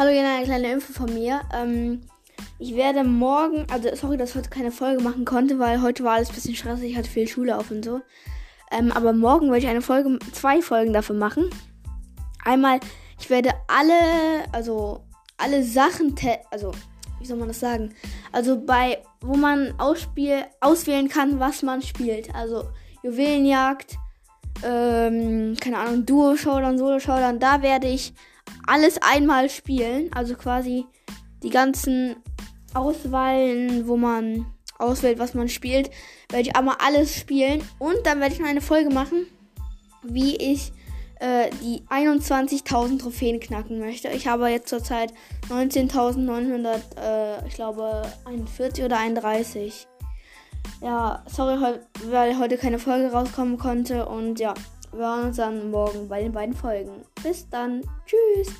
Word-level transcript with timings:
Hallo, 0.00 0.12
hier 0.12 0.26
eine 0.26 0.46
kleine 0.46 0.72
Info 0.72 0.94
von 0.94 1.12
mir. 1.12 1.42
Ähm, 1.52 2.00
ich 2.58 2.74
werde 2.74 3.04
morgen, 3.04 3.66
also 3.70 3.94
sorry, 3.94 4.16
dass 4.16 4.30
ich 4.30 4.36
heute 4.36 4.48
keine 4.48 4.72
Folge 4.72 5.02
machen 5.02 5.26
konnte, 5.26 5.58
weil 5.58 5.82
heute 5.82 6.04
war 6.04 6.14
alles 6.14 6.30
ein 6.30 6.36
bisschen 6.36 6.54
stressig, 6.54 6.92
ich 6.92 6.96
hatte 6.96 7.10
viel 7.10 7.28
Schule 7.28 7.58
auf 7.58 7.70
und 7.70 7.84
so. 7.84 8.00
Ähm, 8.72 8.92
aber 8.92 9.12
morgen 9.12 9.48
werde 9.48 9.58
ich 9.58 9.68
eine 9.68 9.82
Folge, 9.82 10.18
zwei 10.32 10.62
Folgen 10.62 10.94
dafür 10.94 11.16
machen. 11.16 11.50
Einmal, 12.46 12.80
ich 13.20 13.28
werde 13.28 13.50
alle, 13.68 14.50
also 14.52 15.04
alle 15.36 15.62
Sachen, 15.62 16.14
also 16.50 16.72
wie 17.18 17.26
soll 17.26 17.36
man 17.36 17.48
das 17.48 17.60
sagen? 17.60 17.94
Also 18.32 18.58
bei, 18.58 19.02
wo 19.20 19.36
man 19.36 19.74
ausspiel, 19.76 20.46
auswählen 20.62 21.10
kann, 21.10 21.40
was 21.40 21.60
man 21.60 21.82
spielt. 21.82 22.34
Also 22.34 22.70
Juwelenjagd, 23.02 23.98
ähm, 24.64 25.58
keine 25.60 25.76
Ahnung, 25.76 26.06
Duo-Showdown, 26.06 26.78
Solo-Showdown, 26.78 27.38
da 27.38 27.60
werde 27.60 27.88
ich 27.88 28.14
alles 28.66 28.98
einmal 29.02 29.50
spielen. 29.50 30.10
Also 30.14 30.34
quasi 30.34 30.86
die 31.42 31.50
ganzen 31.50 32.16
Auswahlen, 32.74 33.88
wo 33.88 33.96
man 33.96 34.46
auswählt, 34.78 35.18
was 35.18 35.34
man 35.34 35.48
spielt, 35.48 35.90
werde 36.30 36.48
ich 36.48 36.56
einmal 36.56 36.76
alles 36.78 37.16
spielen. 37.16 37.62
Und 37.78 37.96
dann 38.04 38.20
werde 38.20 38.34
ich 38.34 38.40
noch 38.40 38.48
eine 38.48 38.60
Folge 38.60 38.90
machen, 38.90 39.26
wie 40.02 40.36
ich 40.36 40.72
äh, 41.20 41.50
die 41.62 41.82
21.000 41.88 43.00
Trophäen 43.00 43.40
knacken 43.40 43.78
möchte. 43.78 44.08
Ich 44.08 44.26
habe 44.26 44.48
jetzt 44.48 44.68
zurzeit 44.68 45.12
19.900, 45.48 46.78
äh, 46.98 47.46
ich 47.46 47.54
glaube, 47.54 48.02
41 48.24 48.84
oder 48.84 48.98
31. 48.98 49.86
Ja, 50.82 51.22
sorry, 51.26 51.78
weil 52.10 52.38
heute 52.38 52.56
keine 52.56 52.78
Folge 52.78 53.12
rauskommen 53.12 53.58
konnte. 53.58 54.06
Und 54.06 54.40
ja, 54.40 54.54
wir 54.92 55.06
hören 55.06 55.26
uns 55.26 55.36
dann 55.36 55.70
morgen 55.70 56.08
bei 56.08 56.22
den 56.22 56.32
beiden 56.32 56.54
Folgen. 56.54 57.04
Bis 57.22 57.48
dann. 57.48 57.82
Tschüss. 58.06 58.54